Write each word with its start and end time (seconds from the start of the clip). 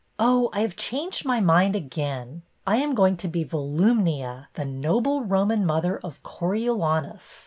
"Oh, 0.19 0.49
I 0.51 0.61
have 0.61 0.75
changed 0.75 1.25
my 1.25 1.39
mind 1.41 1.75
again. 1.75 2.41
I 2.65 2.77
am 2.77 2.95
going 2.95 3.17
to 3.17 3.27
be 3.27 3.43
Volumnia, 3.45 4.47
the 4.55 4.65
noble 4.65 5.21
Roman 5.23 5.63
mother 5.63 5.99
of 5.99 6.23
Coriolanus. 6.23 7.39